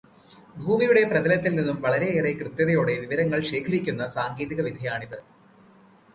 ഭൂമിയുടെ 0.57 1.03
പ്രതലത്തില് 1.03 1.57
നിന്നും 1.57 1.77
വളരെയേറെ 1.81 2.31
കൃത്യതയോടെ 2.31 2.95
വിവരങ്ങള് 2.99 3.41
ശേഖരിക്കുന്ന 3.41 4.07
സാങ്കേതികവിദ്യയാണിത്. 4.07 5.17